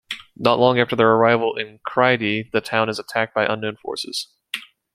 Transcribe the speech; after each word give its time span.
Not 0.35 0.57
long 0.57 0.79
after 0.79 0.95
their 0.95 1.11
arrival 1.11 1.55
in 1.55 1.77
Crydee, 1.87 2.49
the 2.51 2.59
town 2.59 2.89
is 2.89 2.97
attacked 2.97 3.35
by 3.35 3.45
unknown 3.45 3.75
forces. 3.77 4.29